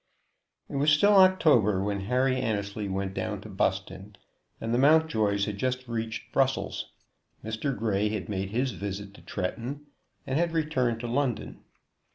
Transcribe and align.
It 0.67 0.77
was 0.77 0.89
still 0.89 1.13
October 1.13 1.83
when 1.83 1.99
Harry 2.05 2.41
Annesley 2.41 2.89
went 2.89 3.13
down 3.13 3.39
to 3.41 3.49
Buston, 3.49 4.15
and 4.59 4.73
the 4.73 4.79
Mountjoys 4.79 5.45
had 5.45 5.59
just 5.59 5.87
reached 5.87 6.33
Brussels. 6.33 6.91
Mr. 7.45 7.77
Grey 7.77 8.09
had 8.09 8.27
made 8.27 8.49
his 8.49 8.71
visit 8.71 9.13
to 9.13 9.21
Tretton 9.21 9.85
and 10.25 10.39
had 10.39 10.53
returned 10.53 11.01
to 11.01 11.07
London. 11.07 11.59